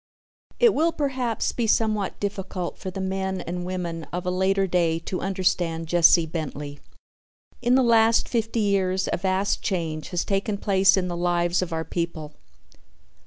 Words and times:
It 0.59 0.73
will 0.73 0.91
perhaps 0.91 1.51
be 1.51 1.67
somewhat 1.67 2.19
difficult 2.19 2.75
for 2.79 2.89
the 2.89 2.99
men 2.99 3.39
and 3.41 3.63
women 3.67 4.05
of 4.05 4.25
a 4.25 4.31
later 4.31 4.65
day 4.65 4.97
to 4.97 5.21
understand 5.21 5.85
Jesse 5.85 6.25
Bentley. 6.25 6.79
In 7.61 7.75
the 7.75 7.83
last 7.83 8.27
fifty 8.27 8.61
years 8.61 9.07
a 9.13 9.17
vast 9.17 9.61
change 9.61 10.09
has 10.09 10.25
taken 10.25 10.57
place 10.57 10.97
in 10.97 11.07
the 11.07 11.15
lives 11.15 11.61
of 11.61 11.71
our 11.71 11.85
people. 11.85 12.33